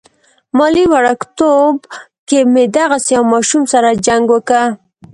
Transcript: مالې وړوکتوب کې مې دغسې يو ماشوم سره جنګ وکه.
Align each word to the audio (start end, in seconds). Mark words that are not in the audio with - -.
مالې 0.57 0.83
وړوکتوب 0.91 1.77
کې 2.27 2.39
مې 2.53 2.63
دغسې 2.75 3.11
يو 3.15 3.23
ماشوم 3.33 3.63
سره 3.73 3.89
جنګ 4.05 4.25
وکه. 4.31 4.61